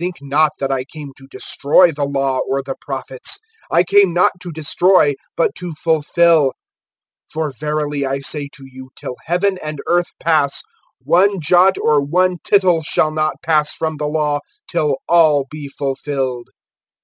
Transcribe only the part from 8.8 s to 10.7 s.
till heaven and earth pass,